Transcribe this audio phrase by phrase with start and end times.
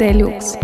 [0.00, 0.59] Deluxe.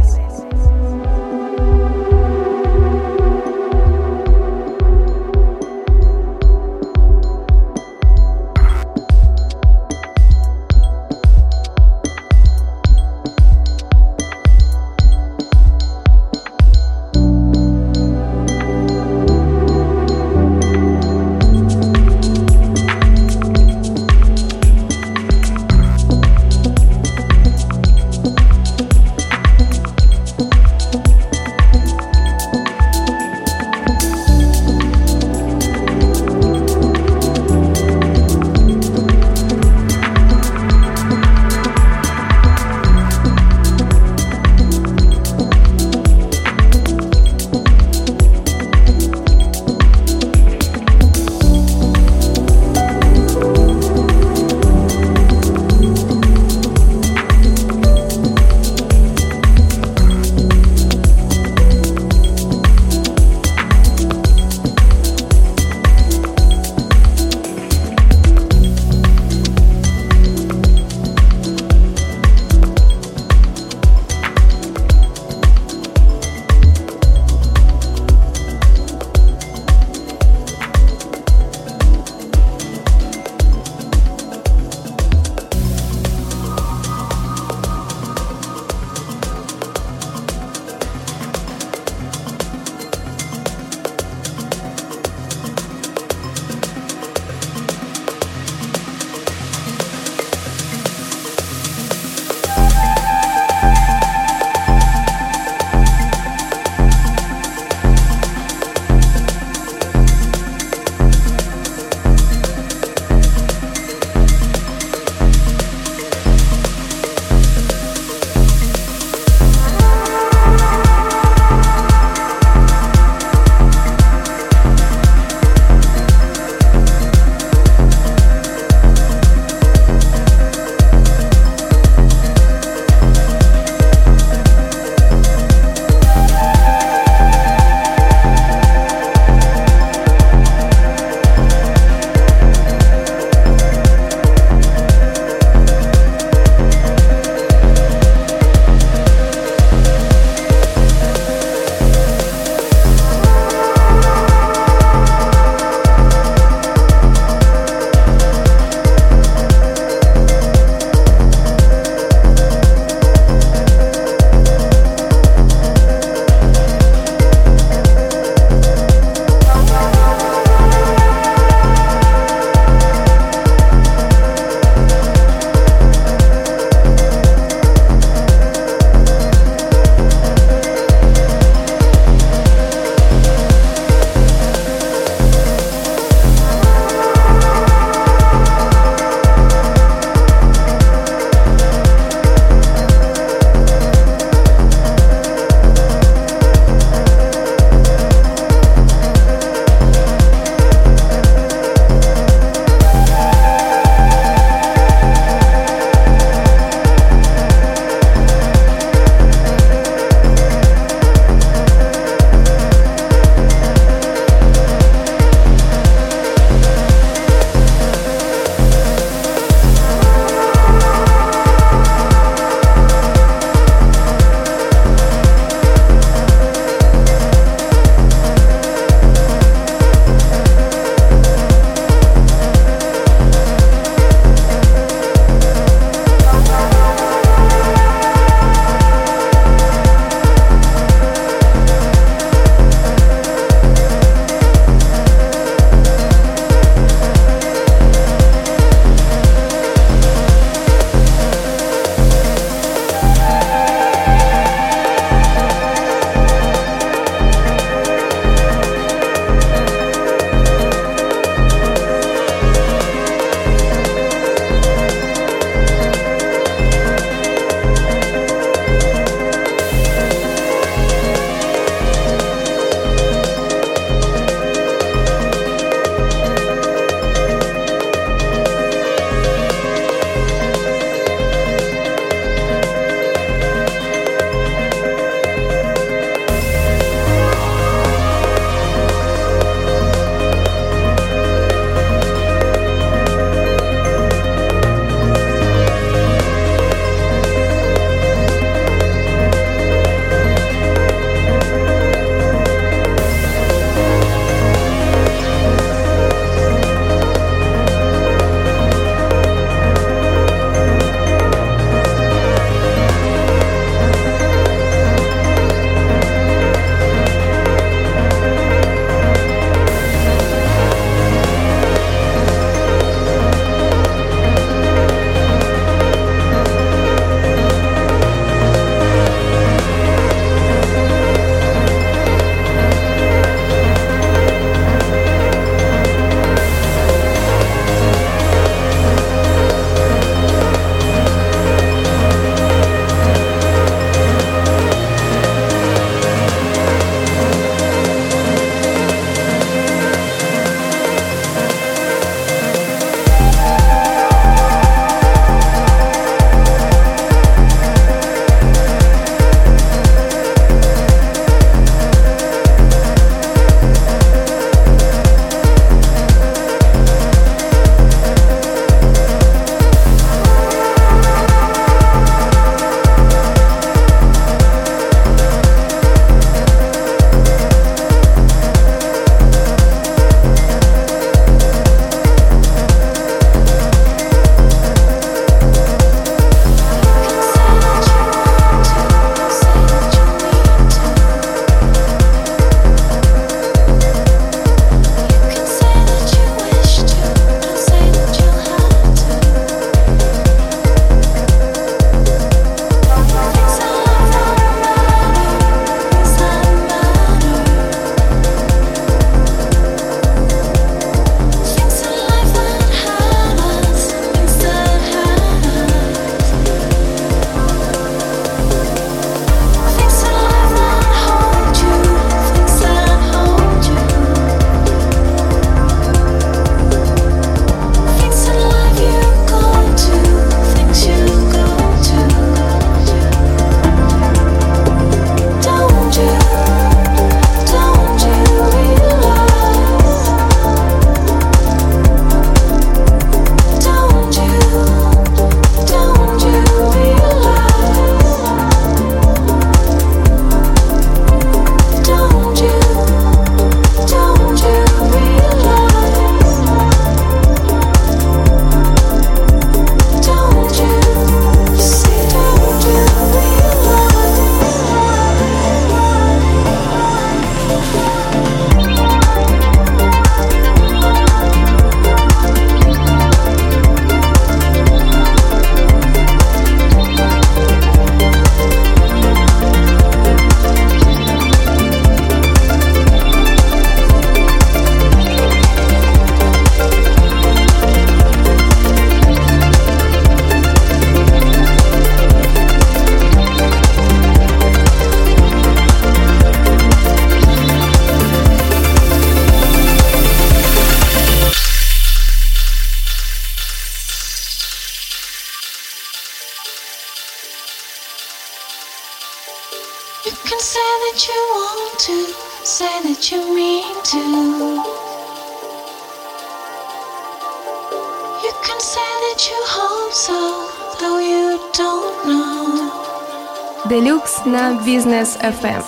[524.27, 525.63] на Business FM.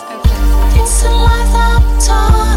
[0.74, 2.47] It's a life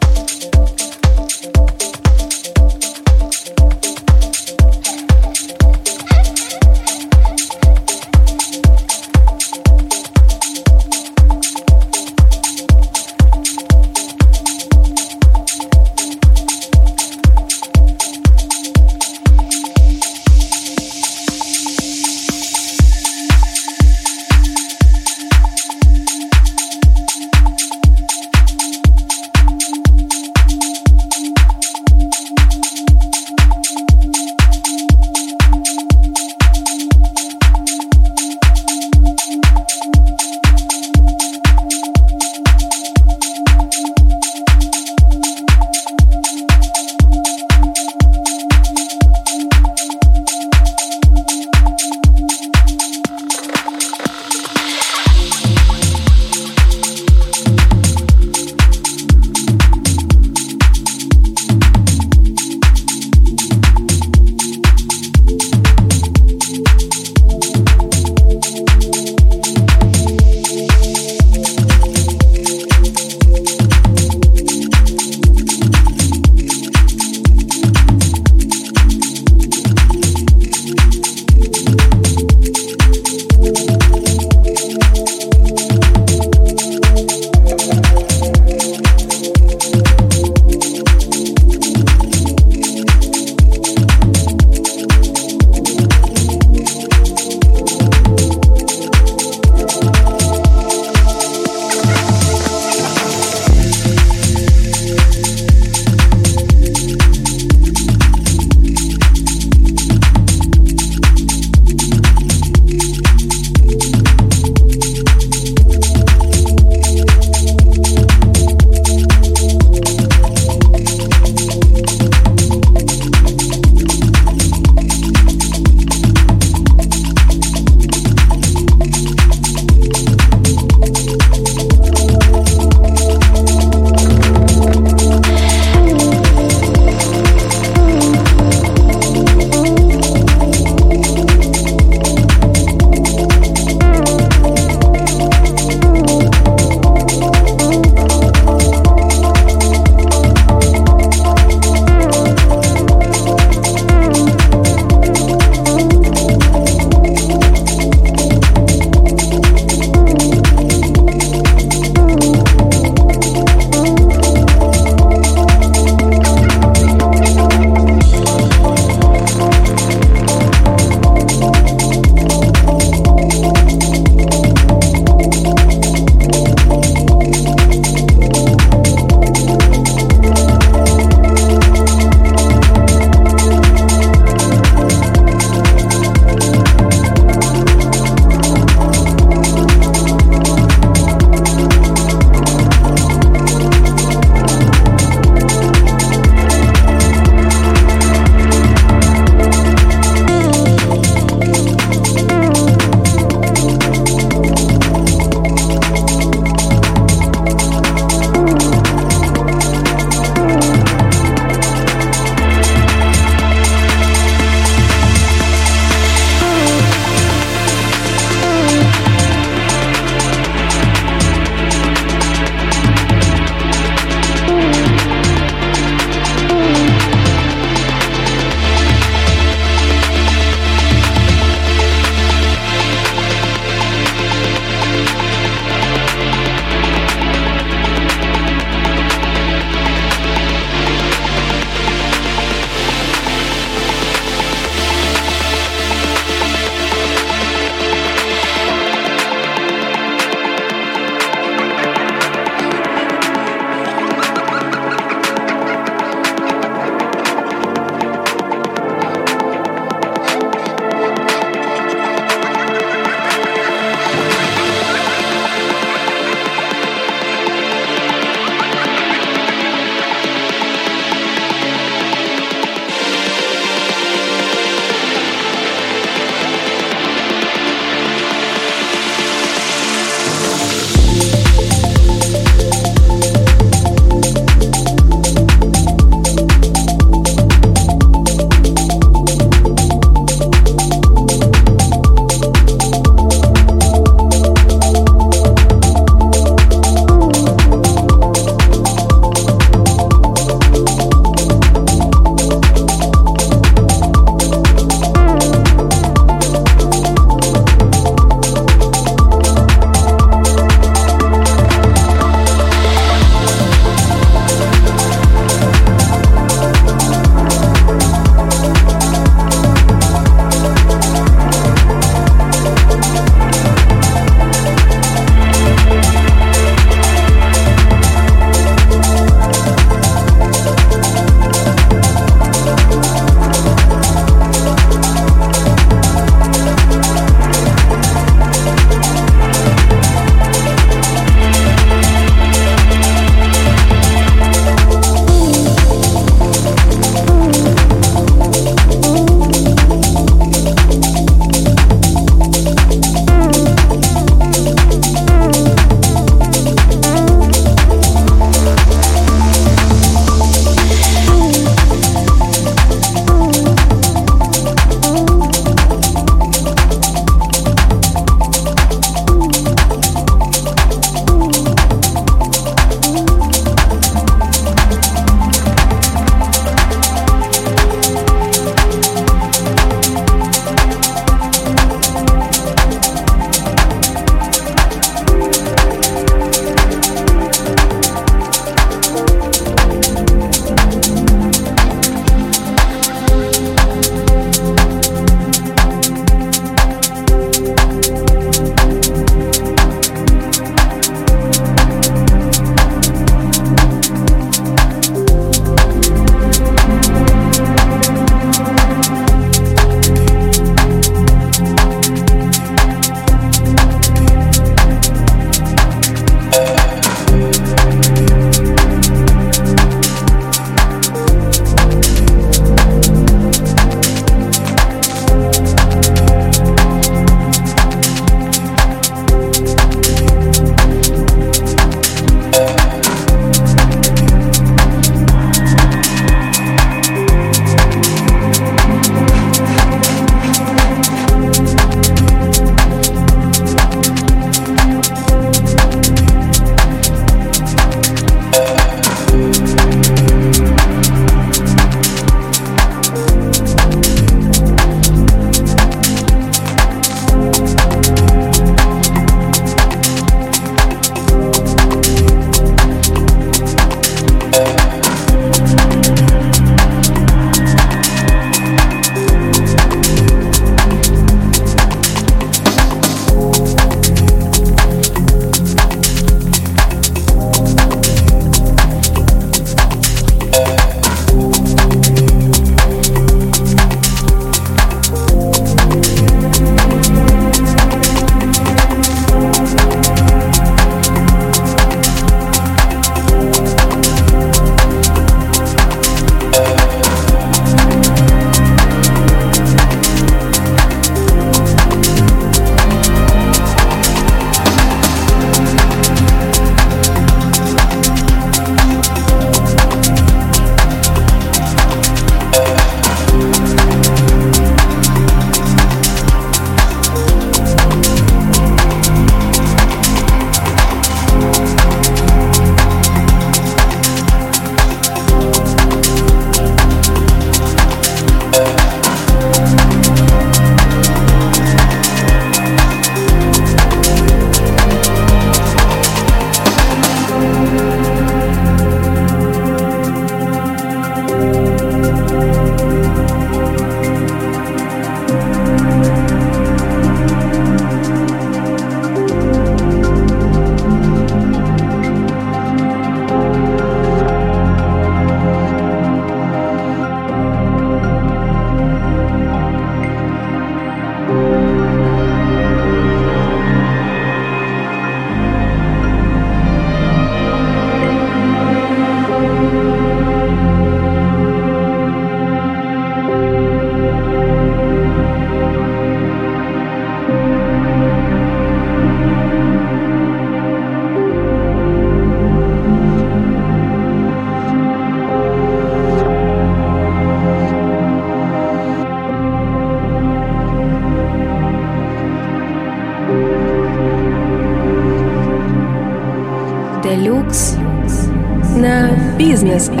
[599.63, 600.00] business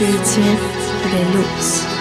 [0.00, 1.99] 世界的路。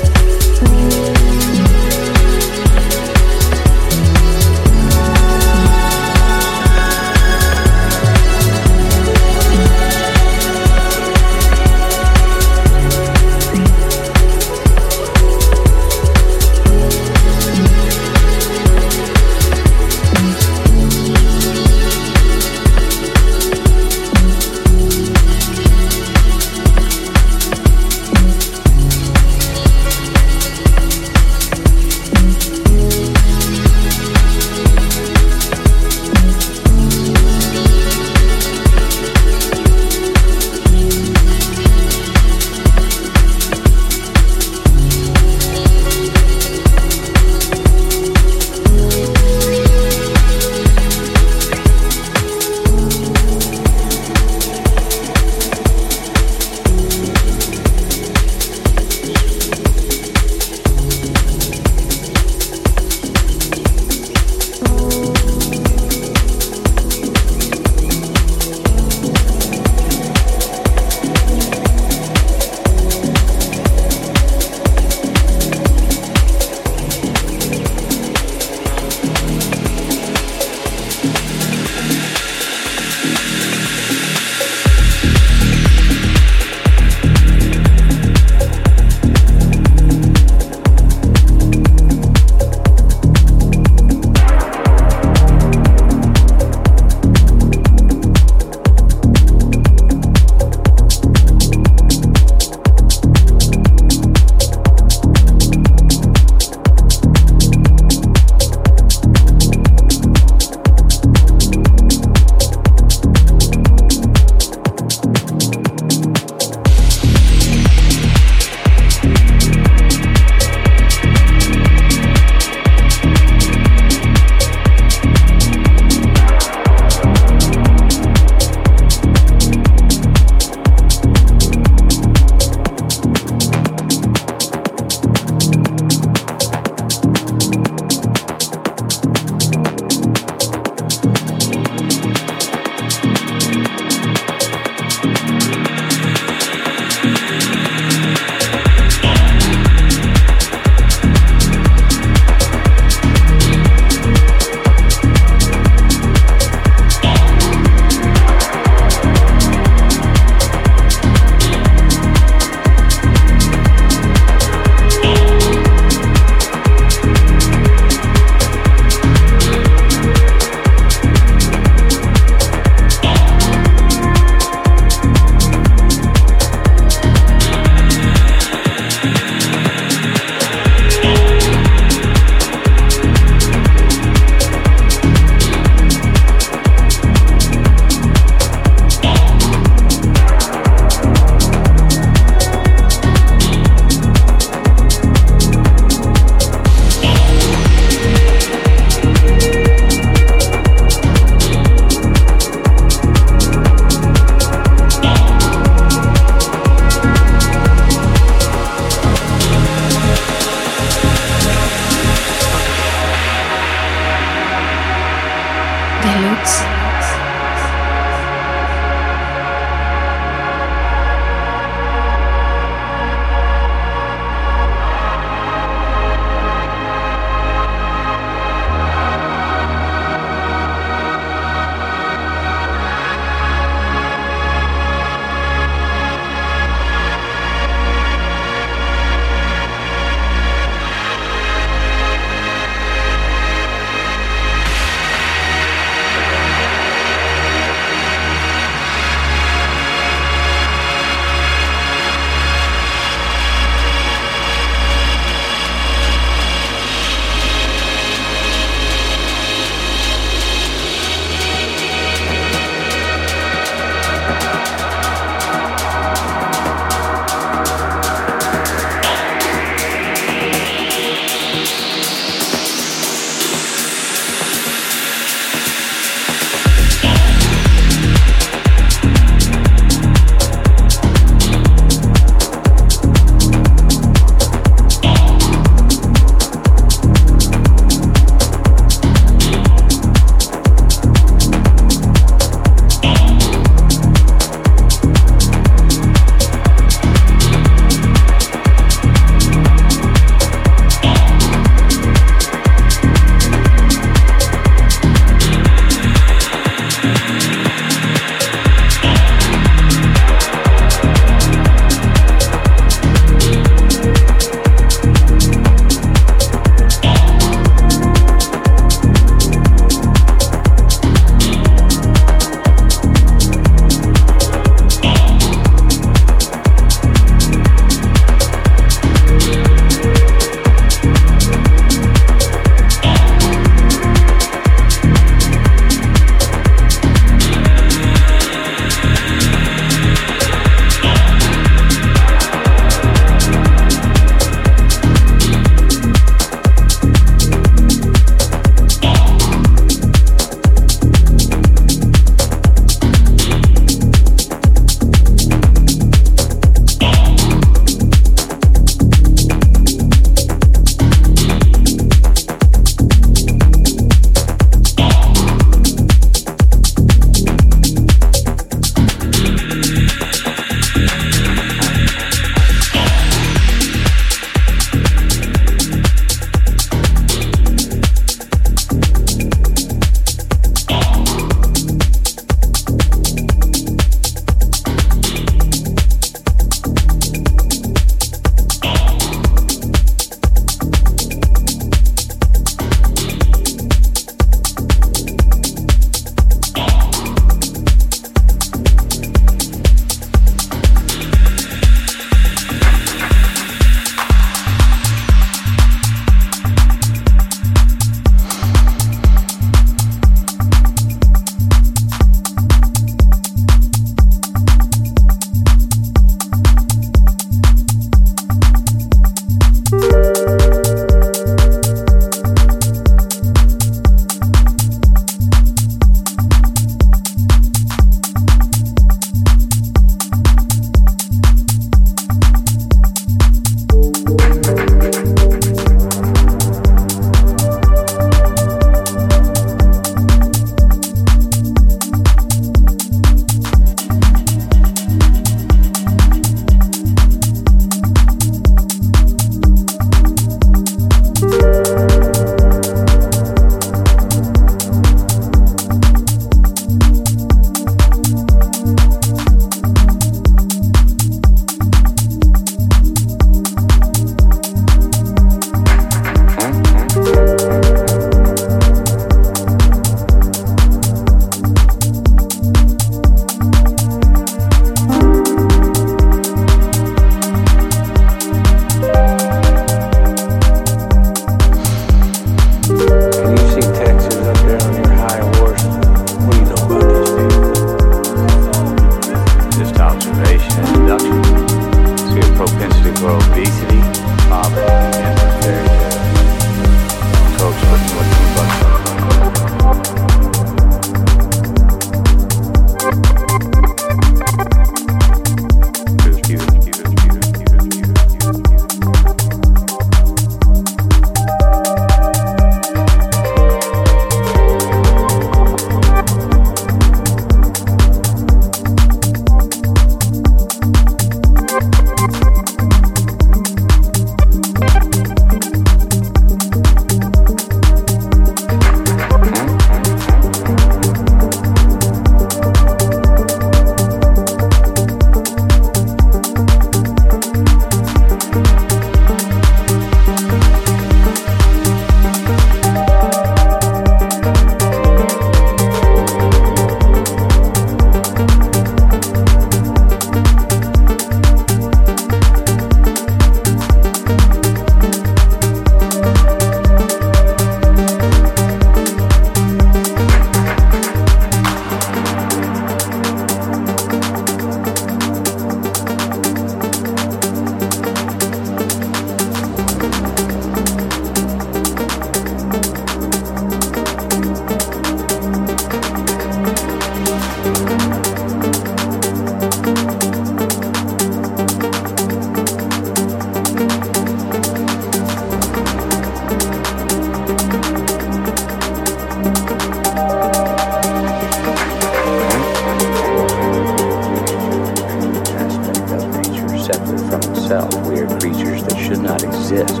[597.70, 600.00] ourselves, we are creatures that should not exist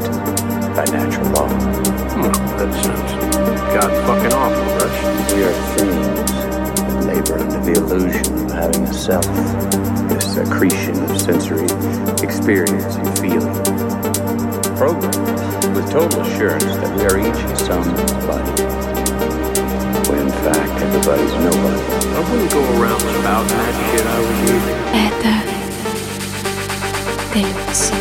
[0.74, 1.48] by natural law.
[1.48, 3.12] Hmm, that sounds
[3.76, 5.32] god fucking awful, Rush.
[5.34, 9.26] We are things that labor under the illusion of having a self,
[10.08, 11.68] this accretion of sensory
[12.24, 13.52] experience and feeling.
[14.76, 18.64] Programmed with total assurance that we are each somebody
[20.08, 21.82] when in fact everybody's nobody.
[22.16, 25.57] I wouldn't go around spouting that shit I was using.
[27.38, 27.92] Things.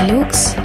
[0.00, 0.59] Benelux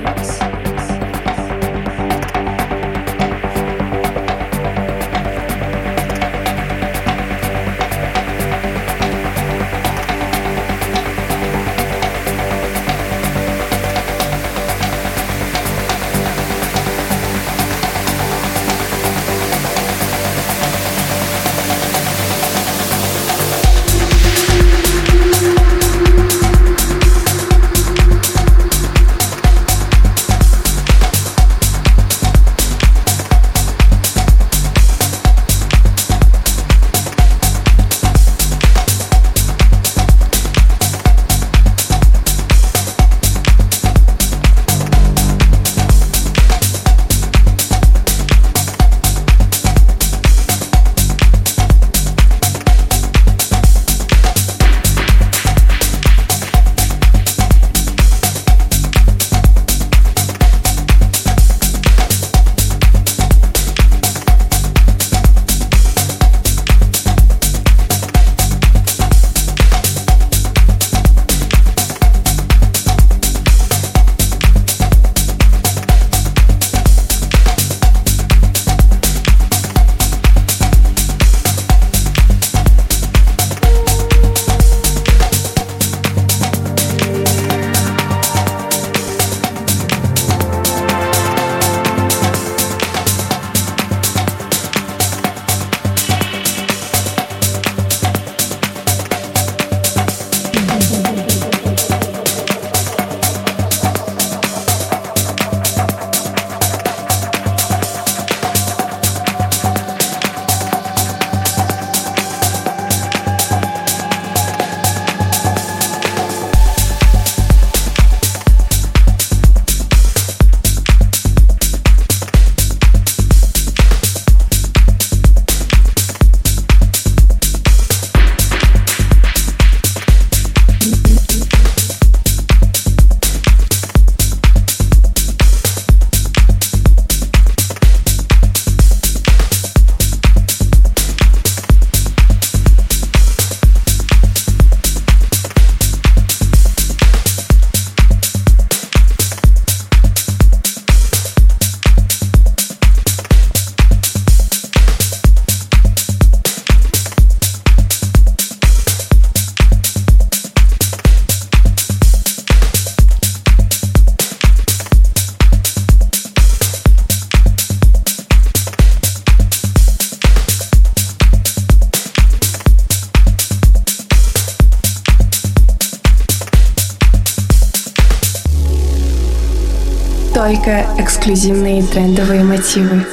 [181.46, 183.06] эксклюзивные трендовые мотивы.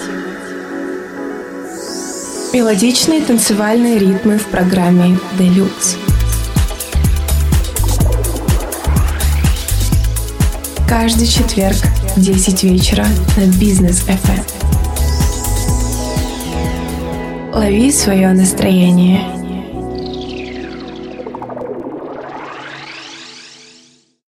[2.55, 5.99] Мелодичные танцевальные ритмы в программе Deluxe.
[10.89, 11.77] Каждый четверг
[12.17, 13.07] в 10 вечера
[13.37, 14.43] на Бизнес FM.
[17.55, 19.42] Лови свое настроение.